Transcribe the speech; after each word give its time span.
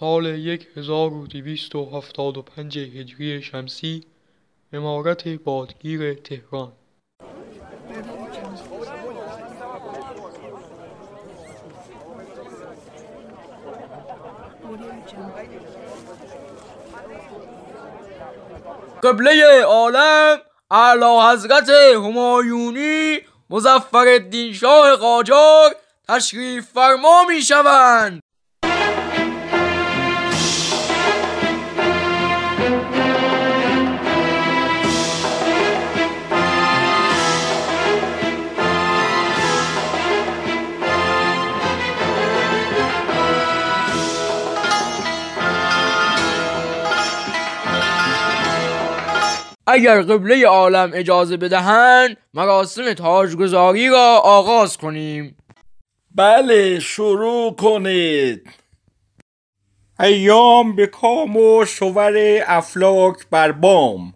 1275 0.00 2.78
هجری 2.78 3.42
شمسی 3.42 4.04
امارت 4.72 5.28
بادگیر 5.28 6.14
تهران. 6.14 6.72
قبله 19.02 19.62
عالم 19.62 20.38
اعلی 20.70 21.32
حضرت 21.32 21.68
همایونی 21.96 23.18
مظفرالدین 23.50 24.52
شاه 24.52 24.96
قاجار 24.96 25.76
تشریف 26.08 26.72
فرما 26.72 27.24
می 27.28 27.42
شوند 27.42 28.27
اگر 49.70 50.02
قبله 50.02 50.46
عالم 50.46 50.90
اجازه 50.94 51.36
بدهند 51.36 52.16
مراسم 52.34 52.92
تاجگذاری 52.92 53.88
را 53.88 54.20
آغاز 54.24 54.76
کنیم. 54.76 55.36
بله 56.14 56.80
شروع 56.80 57.56
کنید. 57.56 58.50
ایام 60.00 60.76
به 60.76 60.86
کام 60.86 61.36
و 61.36 61.64
شور 61.64 62.42
افلاک 62.46 63.16
بر 63.30 63.52
بام. 63.52 64.14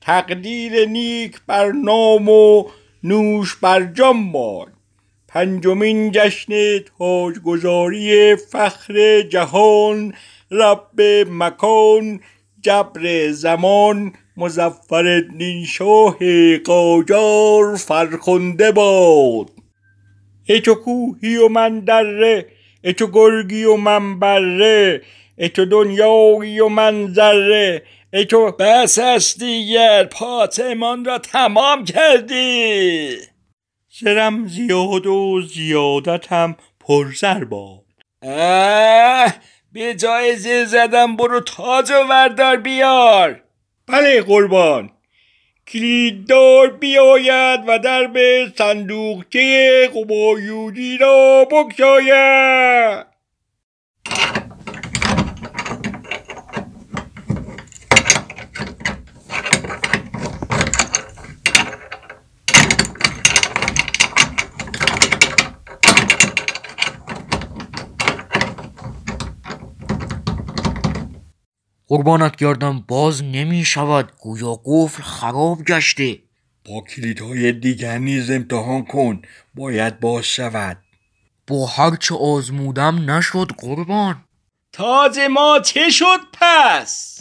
تقدیر 0.00 0.84
نیک 0.84 1.40
بر 1.46 1.72
نام 1.72 2.28
و 2.28 2.64
نوش 3.02 3.56
بر 3.56 3.82
جام 3.82 4.32
باد. 4.32 4.72
پنجمین 5.28 6.10
جشن 6.14 6.78
تاجگذاری 6.78 8.36
فخر 8.36 9.22
جهان 9.22 10.14
رب 10.50 11.00
مکان 11.30 12.20
جبر 12.60 13.30
زمان 13.30 14.12
مظفرالدین 14.36 15.64
شاه 15.64 16.16
قاجار 16.58 17.76
فرخنده 17.76 18.72
باد. 18.72 19.50
ای 20.44 20.60
تو 20.60 20.74
کوهی 20.74 21.36
و 21.36 21.48
من 21.48 21.80
دره 21.80 22.46
ای 22.84 22.92
تو 22.92 23.06
گرگی 23.06 23.64
و 23.64 23.76
من 23.76 24.18
بره 24.18 25.02
ای 25.38 25.48
تو 25.48 25.64
دنیایی 25.64 26.60
و 26.60 26.68
من 26.68 27.12
ذره 27.14 27.82
بس 28.58 28.98
است 28.98 29.38
دیگر 29.38 30.04
پاتمان 30.04 31.04
را 31.04 31.18
تمام 31.18 31.84
کردی. 31.84 33.16
سرم 33.88 34.48
زیاد 34.48 35.06
و 35.06 35.42
زیادتم 35.42 36.56
پرزر 36.80 37.44
باد. 37.44 37.84
اه 38.22 39.34
به 39.76 39.94
جای 39.94 40.36
زیر 40.36 40.64
زدم 40.64 41.16
برو 41.16 41.40
تاج 41.40 41.90
و 41.90 42.08
وردار 42.08 42.56
بیار. 42.56 43.42
بله 43.88 44.22
قربان. 44.22 44.90
کلیددار 45.68 46.70
بیاید 46.70 47.60
و 47.66 47.78
در 47.78 48.06
به 48.06 48.52
صندوقچه 48.58 49.88
قبایودی 49.94 50.98
را 50.98 51.44
بگشاید. 51.50 53.06
قربانت 71.88 72.36
گردم 72.36 72.84
باز 72.88 73.24
نمی 73.24 73.64
شود. 73.64 74.12
گویا 74.18 74.60
قفل 74.64 75.02
خراب 75.02 75.64
گشته. 75.64 76.18
با 76.64 76.80
کلیدهای 76.80 77.52
دیگر 77.52 77.98
نیز 77.98 78.30
امتحان 78.30 78.84
کن. 78.84 79.22
باید 79.54 80.00
باز 80.00 80.24
شود. 80.24 80.78
با 81.46 81.66
هرچه 81.66 82.14
آزمودم 82.14 83.10
نشد 83.10 83.52
قربان. 83.58 84.24
تاج 84.72 85.18
ما 85.30 85.60
چه 85.60 85.90
شد 85.90 86.20
پس؟ 86.40 87.20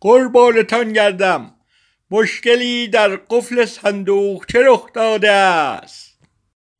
قربانتان 0.00 0.92
گردم. 0.92 1.54
مشکلی 2.10 2.88
در 2.88 3.16
قفل 3.16 3.64
صندوق 3.64 4.46
چه 4.46 4.58
رخ 4.66 4.92
داده 4.92 5.32
است؟ 5.32 6.18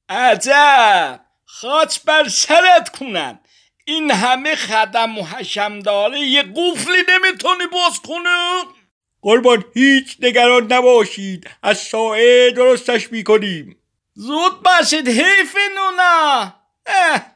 عجب! 0.09 1.21
خاک 1.45 2.05
بر 2.05 2.29
سرت 2.29 2.97
کنن 2.99 3.39
این 3.89 4.11
همه 4.11 4.55
خدم 4.55 5.19
و 5.19 5.23
حشم 5.23 5.79
داره 5.79 6.19
یه 6.19 6.43
قفلی 6.43 6.99
نمی‌تونی 7.09 7.67
باز 7.73 8.01
کنه. 8.09 8.65
قربان 9.23 9.65
هیچ 9.75 10.17
نگران 10.23 10.73
نباشید. 10.73 11.51
از 11.63 11.79
سایه 11.79 12.51
درستش 12.57 13.13
می‌کنیم. 13.13 13.77
زود 14.15 14.63
باشید 14.63 15.09
حیف 15.09 15.57
نونا 15.77 16.53
اه. 16.87 17.27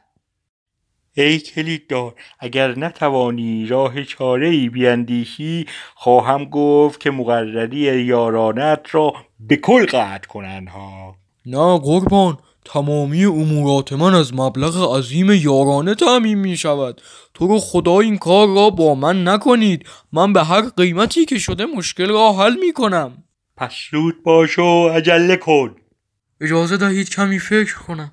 ای 1.13 1.39
کلید 1.39 1.87
دار 1.87 2.15
اگر 2.39 2.79
نتوانی 2.79 3.65
راه 3.65 4.03
چاره 4.03 4.47
ای 4.47 4.69
بیاندیشی 4.69 5.67
خواهم 5.95 6.45
گفت 6.45 6.99
که 6.99 7.11
مقرری 7.11 8.03
یارانت 8.05 8.85
را 8.91 9.13
به 9.39 9.55
کل 9.55 9.85
قطع 9.85 10.27
کنند 10.27 10.69
ها 10.69 11.15
نه 11.45 11.79
قربان 11.79 12.37
تمامی 12.65 13.25
امورات 13.25 13.93
من 13.93 14.13
از 14.13 14.33
مبلغ 14.33 14.97
عظیم 14.97 15.31
یارانه 15.31 15.95
تعمین 15.95 16.37
می 16.37 16.57
شود. 16.57 17.01
تو 17.33 17.47
رو 17.47 17.59
خدا 17.59 17.99
این 17.99 18.17
کار 18.17 18.47
را 18.47 18.69
با 18.69 18.95
من 18.95 19.27
نکنید. 19.27 19.85
من 20.11 20.33
به 20.33 20.43
هر 20.43 20.61
قیمتی 20.61 21.25
که 21.25 21.39
شده 21.39 21.65
مشکل 21.65 22.09
را 22.09 22.33
حل 22.33 22.55
می 22.59 22.73
کنم. 22.73 23.23
پس 23.57 23.73
زود 23.91 24.23
باش 24.23 24.59
و 24.59 24.89
عجله 24.89 25.37
کن. 25.37 25.75
اجازه 26.41 26.77
دهید 26.77 27.09
کمی 27.09 27.39
فکر 27.39 27.77
کنم. 27.77 28.11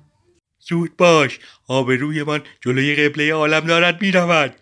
زود 0.59 0.97
باش. 0.97 1.39
آبروی 1.67 2.23
من 2.23 2.41
جلوی 2.61 2.95
قبله 2.95 3.33
عالم 3.33 3.67
دارد 3.67 4.01
می 4.01 4.11
رود. 4.11 4.55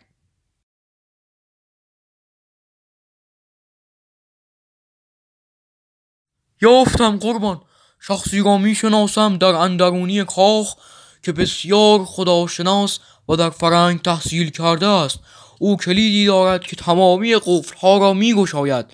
یافتم 6.62 7.18
قربان. 7.18 7.62
شخصی 8.00 8.40
را 8.40 8.58
می 8.58 8.76
شناسم 8.76 9.38
در 9.38 9.56
اندرونی 9.56 10.24
کاخ 10.24 10.76
که 11.24 11.32
بسیار 11.32 12.06
خداشناس 12.06 13.00
و 13.30 13.36
در 13.36 13.50
فرنگ 13.50 14.02
تحصیل 14.02 14.50
کرده 14.50 14.88
است. 14.88 15.20
او 15.60 15.78
کلیدی 15.78 16.26
دارد 16.26 16.62
که 16.62 16.76
تمامی 16.76 17.36
قفلها 17.36 17.98
را 17.98 18.14
می 18.14 18.34
گشاید 18.34 18.86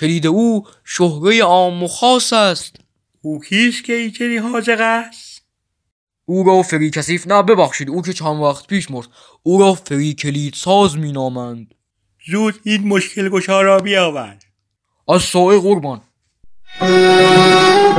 کلید 0.00 0.26
او 0.26 0.66
شهره 0.84 1.42
عام 1.42 1.82
و 1.82 1.88
خاص 1.88 2.32
است. 2.32 2.76
او 3.22 3.40
کیست 3.40 3.84
که 3.84 3.92
این 3.92 4.10
چنین 4.10 4.38
حاجق 4.38 4.80
است؟ 4.80 5.42
او 6.24 6.44
را 6.44 6.62
فری 6.62 6.90
کسیف 6.90 7.26
نه 7.26 7.42
ببخشید 7.42 7.90
او 7.90 8.02
که 8.02 8.12
چند 8.12 8.40
وقت 8.40 8.66
پیش 8.66 8.90
مرد. 8.90 9.08
او 9.42 9.60
را 9.60 9.74
فری 9.74 10.14
کلید 10.14 10.54
ساز 10.54 10.96
می 10.96 11.12
نامند 11.12 11.74
زود 12.26 12.60
این 12.64 12.88
مشکل 12.88 13.28
گشا 13.28 13.60
را 13.60 13.78
بیاور. 13.78 14.38
از 15.08 15.22
سایه 15.22 15.60
قربان. 15.60 16.00
Thank 16.80 17.98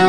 you. 0.00 0.05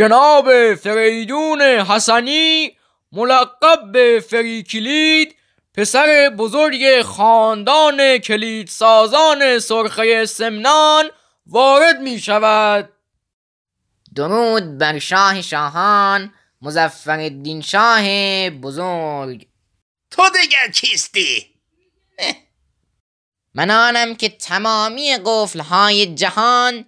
جناب 0.00 0.74
فریدون 0.74 1.62
حسنی 1.62 2.76
ملقب 3.12 3.92
به 3.92 4.24
فریکلید 4.30 5.36
پسر 5.74 6.30
بزرگ 6.38 7.02
خاندان 7.02 8.18
کلید 8.18 8.68
سازان 8.68 9.58
سرخه 9.58 10.26
سمنان 10.26 11.10
وارد 11.46 12.00
می 12.00 12.20
شود 12.20 12.92
درود 14.14 14.78
بر 14.78 14.98
شاه 14.98 15.42
شاهان 15.42 16.32
مظفرالدین 16.62 17.60
شاه 17.60 18.04
بزرگ. 18.50 19.46
تو 20.10 20.22
دیگر 20.42 20.70
کیستی؟ 20.74 21.46
من 23.54 23.70
آنم 23.70 24.14
که 24.14 24.28
تمامی 24.28 25.16
قفلهای 25.24 26.14
جهان 26.14 26.84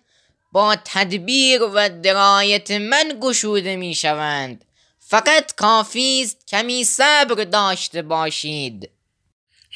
با 0.53 0.77
تدبیر 0.85 1.63
و 1.63 1.89
درایت 2.03 2.71
من 2.71 3.19
گشوده 3.21 3.77
می 3.77 3.95
شوند 3.95 4.65
فقط 4.99 5.55
کافی 5.55 6.23
است 6.25 6.47
کمی 6.49 6.85
صبر 6.85 7.45
داشته 7.45 8.03
باشید. 8.03 8.91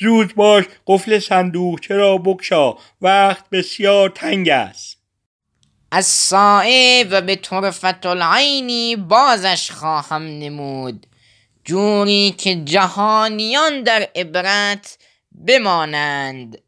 زود 0.00 0.34
باش 0.34 0.64
قفل 0.87 1.19
صندوق 1.19 1.81
چرا 1.81 2.19
بکشا 2.19 2.75
وقت 3.00 3.50
بسیار 3.50 4.08
تنگ 4.08 4.49
است. 4.49 4.96
از 5.90 6.06
سائه 6.06 7.06
و 7.11 7.20
به 7.20 7.37
طرفت 7.37 8.06
العینی 8.06 8.96
بازش 8.96 9.70
خواهم 9.70 10.23
نمود. 10.23 11.06
جوری 11.64 12.34
که 12.38 12.55
جهانیان 12.55 13.82
در 13.82 14.08
عبرت 14.17 14.99
بمانند. 15.46 16.58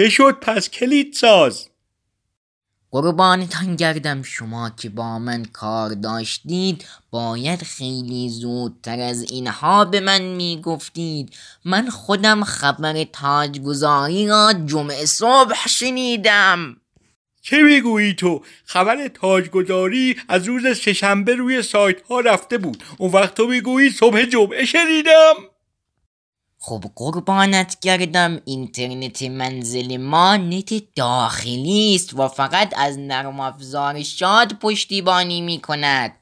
چه 0.00 0.08
شد 0.08 0.38
پس 0.40 0.70
کلید 0.70 1.14
ساز؟ 1.14 1.68
قربانتان 2.90 3.76
گردم 3.76 4.22
شما 4.22 4.70
که 4.70 4.88
با 4.88 5.18
من 5.18 5.44
کار 5.44 5.94
داشتید 5.94 6.84
باید 7.10 7.62
خیلی 7.62 8.28
زودتر 8.28 9.00
از 9.00 9.22
اینها 9.22 9.84
به 9.84 10.00
من 10.00 10.22
می 10.22 10.60
گفتید 10.64 11.36
من 11.64 11.88
خودم 11.88 12.44
خبر 12.44 13.04
تاجگذاری 13.04 14.28
را 14.28 14.52
جمعه 14.66 15.06
صبح 15.06 15.68
شنیدم. 15.68 16.76
چه 17.42 17.62
می‌گویی 17.62 18.14
تو؟ 18.14 18.42
خبر 18.64 19.08
تاجگذاری 19.08 20.16
از 20.28 20.44
روز 20.44 20.78
سهشنبه 20.78 21.34
روی 21.34 21.62
سایت 21.62 22.02
ها 22.02 22.20
رفته 22.20 22.58
بود. 22.58 22.84
اون 22.98 23.12
وقت 23.12 23.34
تو 23.34 23.46
می‌گویی 23.46 23.90
صبح 23.90 24.24
جمعه 24.24 24.64
شنیدم. 24.64 25.34
خب 26.62 26.84
قربانت 26.96 27.76
گردم 27.82 28.42
اینترنت 28.44 29.22
منزل 29.22 29.96
ما 29.96 30.36
نت 30.36 30.94
داخلی 30.94 31.94
است 31.94 32.14
و 32.14 32.28
فقط 32.28 32.74
از 32.76 32.98
نرم 32.98 33.40
افزار 33.40 34.02
شاد 34.02 34.52
پشتیبانی 34.52 35.40
می 35.40 35.60
کند 35.60 36.16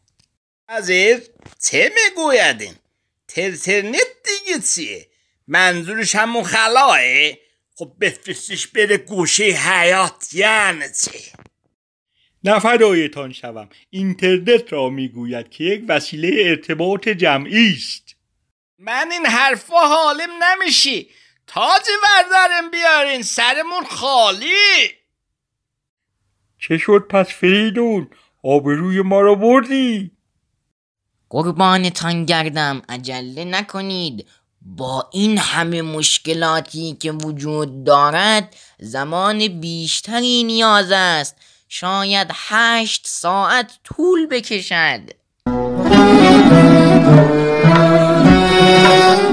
عزیز 0.69 1.31
چه 1.62 1.93
میگویدین؟ 1.94 2.75
ترترنت 3.29 4.06
دیگه 4.25 4.61
چیه؟ 4.75 5.06
منظورش 5.46 6.14
همون 6.14 6.43
خلاه؟ 6.43 6.99
خب 7.75 7.93
بفرستش 8.00 8.67
بره 8.67 8.96
گوشه 8.96 9.44
حیات 9.44 10.29
یعنی 10.35 10.85
چه 11.02 11.19
نه 12.44 12.58
فدایتان 12.58 13.32
شوم. 13.32 13.69
اینترنت 13.90 14.73
را 14.73 14.88
می‌گوید 14.88 15.50
که 15.50 15.64
یک 15.64 15.85
وسیله 15.88 16.31
ارتباط 16.49 17.08
جمعی 17.08 17.75
است. 17.76 18.17
من 18.78 19.08
این 19.12 19.26
حرفا 19.26 19.80
حالم 19.80 20.30
نمیشی. 20.42 21.10
تاج 21.46 21.82
وردارم 22.02 22.70
بیارین 22.70 23.22
سرمون 23.22 23.84
خالی. 23.90 24.88
چه 26.58 26.78
شد 26.78 27.06
پس 27.10 27.28
فریدون؟ 27.28 28.10
آبروی 28.44 29.02
ما 29.02 29.20
را 29.20 29.34
بردی. 29.34 30.10
قربانتان 31.30 32.25
گردم 32.25 32.82
عجله 32.88 33.44
نکنید. 33.44 34.26
با 34.62 35.10
این 35.12 35.38
همه 35.38 35.82
مشکلاتی 35.82 36.96
که 37.00 37.12
وجود 37.12 37.84
دارد 37.84 38.56
زمان 38.78 39.60
بیشتری 39.60 40.44
نیاز 40.44 40.92
است. 40.92 41.36
شاید 41.69 42.28
هشت 42.34 43.06
ساعت 43.06 43.78
طول 43.84 44.26
بکشد. 44.26 45.00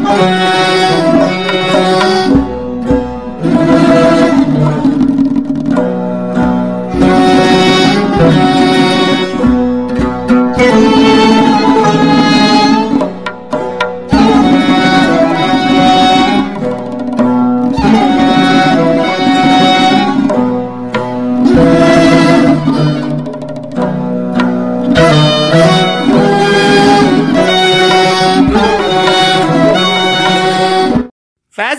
Oh, 0.07 0.74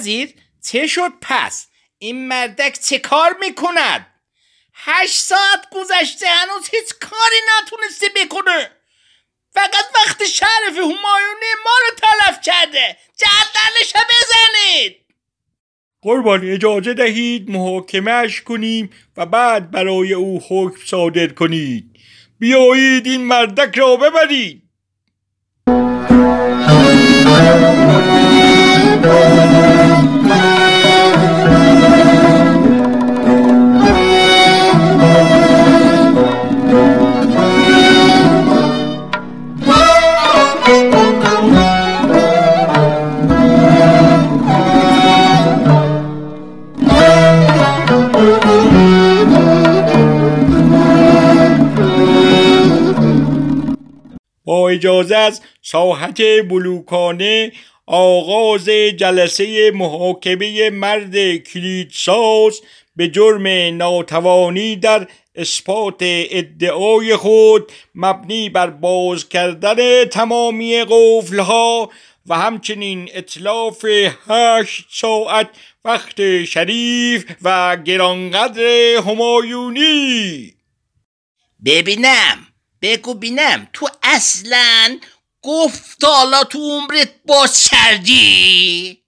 وزیر 0.06 0.34
چه 0.64 0.86
شد 0.86 1.12
پس؟ 1.20 1.66
این 1.98 2.28
مردک 2.28 2.78
چه 2.82 2.98
کار 2.98 3.36
می‌کند؟ 3.40 4.06
هشت 4.74 5.16
ساعت 5.16 5.66
گذشته 5.72 6.26
هنوز 6.28 6.68
هیچ 6.70 6.94
کاری 7.00 7.36
نتونسته 7.56 8.06
بکنه. 8.16 8.70
فقط 9.50 9.84
وقت 9.94 10.24
شرف 10.26 10.76
همایونی 10.76 11.52
ما 11.64 11.70
رو 11.82 11.96
تلف 11.96 12.40
کرده. 12.40 12.96
جردلش 13.16 13.92
بزنید. 13.92 14.96
قربان 16.02 16.52
اجازه 16.52 16.94
دهید 16.94 17.50
محاکمهش 17.50 18.40
کنیم 18.40 18.90
و 19.16 19.26
بعد 19.26 19.70
برای 19.70 20.12
او 20.12 20.42
حکم 20.48 20.86
صادر 20.86 21.26
کنید. 21.26 21.98
بیایید 22.38 23.06
این 23.06 23.24
مردک 23.24 23.78
را 23.78 23.96
ببرید. 23.96 24.62
اجازه 54.76 55.16
از 55.16 55.40
ساحت 55.62 56.22
بلوکانه 56.48 57.52
آغاز 57.86 58.68
جلسه 58.68 59.70
محاکمه 59.70 60.70
مرد 60.70 61.36
کلیدساز 61.36 62.60
به 62.96 63.08
جرم 63.08 63.46
ناتوانی 63.76 64.76
در 64.76 65.06
اثبات 65.34 65.96
ادعای 66.00 67.16
خود 67.16 67.72
مبنی 67.94 68.48
بر 68.48 68.70
باز 68.70 69.28
کردن 69.28 70.04
تمامی 70.04 70.84
قفلها 70.88 71.90
و 72.26 72.34
همچنین 72.34 73.08
اطلاف 73.12 73.84
هشت 74.28 74.86
ساعت 74.90 75.48
وقت 75.84 76.44
شریف 76.44 77.24
و 77.42 77.76
گرانقدر 77.76 78.62
همایونی. 78.96 80.54
ببینم. 81.64 82.55
بگو 82.82 83.14
بینم 83.14 83.68
تو 83.72 83.88
اصلا 84.02 84.98
گفت 85.42 86.04
حالا 86.04 86.44
تو 86.44 86.58
عمرت 86.58 87.10
باز 87.24 87.68
کردی؟ 87.70 89.02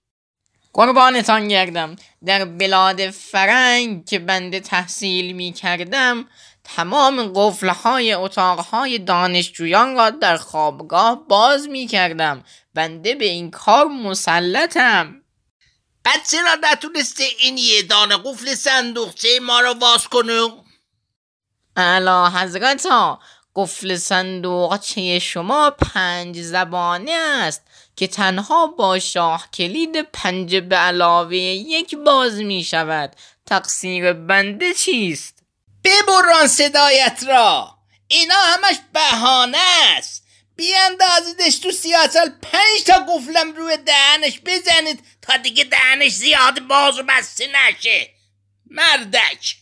قربانتان 0.73 1.47
گردم. 1.47 1.95
در 2.25 2.45
بلاد 2.45 3.09
فرنگ 3.09 4.05
که 4.05 4.19
بنده 4.19 4.59
تحصیل 4.59 5.31
می 5.31 5.53
کردم 5.53 6.25
تمام 6.63 7.33
قفلهای 7.35 8.13
اتاقهای 8.13 8.99
دانشجویان 8.99 9.95
را 9.95 10.09
در 10.09 10.37
خوابگاه 10.37 11.27
باز 11.27 11.67
می 11.67 11.87
کردم. 11.87 12.43
بنده 12.73 13.15
به 13.15 13.25
این 13.25 13.51
کار 13.51 13.85
مسلطم. 13.85 15.21
بعد 16.03 16.25
چرا 16.31 16.57
نتونسته 16.71 17.23
این 17.39 17.57
یه 17.57 17.81
دانه 17.81 18.17
قفل 18.17 18.55
صندوقچه 18.55 19.39
ما 19.39 19.59
رو 19.59 19.73
باز 19.73 20.07
کنو 20.07 20.49
اعلی 21.75 22.37
حضرت 22.37 22.85
ها 22.85 23.19
قفل 23.55 23.95
صندوقچه 23.95 25.19
شما 25.19 25.71
پنج 25.71 26.41
زبانه 26.41 27.11
است 27.11 27.61
که 27.95 28.07
تنها 28.07 28.67
با 28.67 28.99
شاه 28.99 29.49
کلید 29.53 30.01
پنج 30.01 30.55
به 30.55 30.75
علاوه 30.75 31.35
یک 31.35 31.95
باز 31.95 32.33
می 32.33 32.63
شود. 32.63 33.15
تقصیر 33.45 34.13
بنده 34.13 34.73
چیست؟ 34.73 35.43
ببران 35.83 36.47
صدایت 36.47 37.23
را. 37.27 37.75
اینا 38.07 38.35
همش 38.35 38.75
بهانه 38.93 39.57
است. 39.97 40.25
بیاندازیدش 40.55 41.59
تو 41.59 41.71
سیاسل 41.71 42.29
پنج 42.41 42.83
تا 42.87 42.93
قفلم 42.93 43.55
روی 43.55 43.77
دهنش 43.77 44.39
بزنید 44.45 45.03
تا 45.21 45.37
دیگه 45.37 45.63
دهنش 45.63 46.11
زیاد 46.11 46.59
باز 46.59 46.99
و 46.99 47.03
بسته 47.03 47.47
نشه. 47.47 48.09
مردک. 48.69 49.55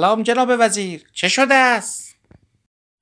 سلام 0.00 0.22
جناب 0.22 0.52
وزیر 0.58 1.02
چه 1.14 1.28
شده 1.28 1.54
است؟ 1.54 2.16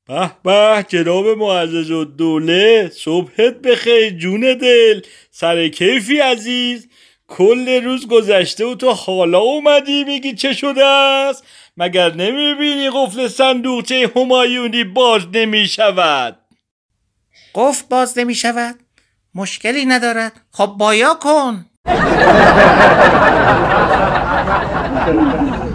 به 0.09 0.31
به 0.45 0.87
جناب 0.89 1.29
معزز 1.29 1.91
و 1.91 2.05
دوله 2.05 2.91
صبحت 2.95 3.55
بخیر 3.55 4.11
جون 4.11 4.41
دل 4.41 5.01
سر 5.31 5.69
کیفی 5.69 6.19
عزیز 6.19 6.89
کل 7.29 7.85
روز 7.85 8.09
گذشته 8.09 8.65
و 8.65 8.75
تو 8.75 8.91
حالا 8.91 9.39
اومدی 9.39 10.05
میگی 10.05 10.35
چه 10.35 10.53
شده 10.53 10.85
است 10.85 11.45
مگر 11.77 12.15
نمی‌بینی 12.15 12.91
قفل 12.91 13.29
صندوقچه 13.29 14.11
همایونی 14.17 14.85
باز 14.85 15.23
نمی‌شود 15.33 16.39
قفل 17.55 17.85
باز 17.91 18.19
نمی 18.19 18.35
شود؟ 18.35 18.75
مشکلی 19.35 19.87
ندارد 19.87 20.33
خب 20.53 20.67
بایا 20.67 21.15
کن 21.15 21.67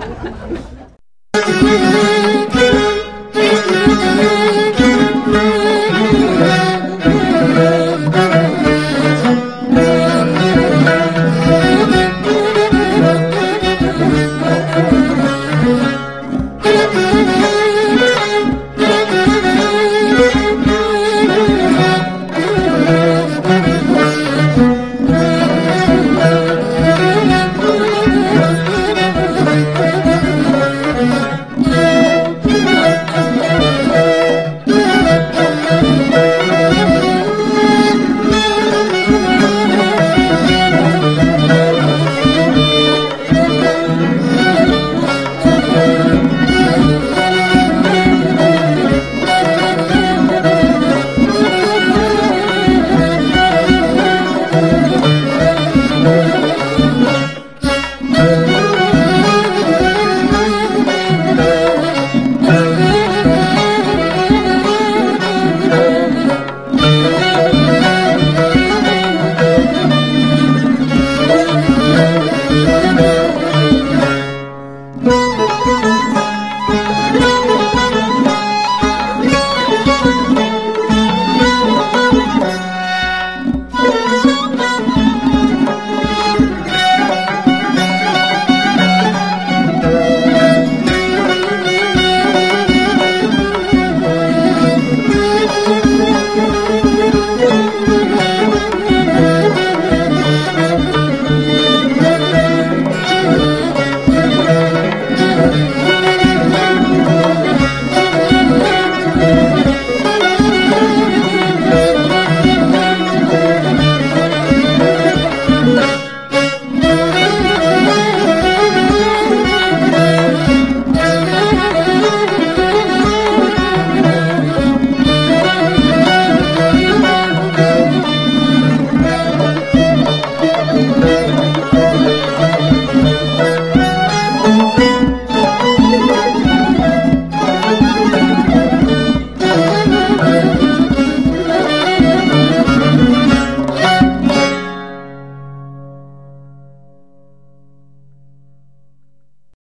Thank 1.35 2.17
you. 2.17 2.22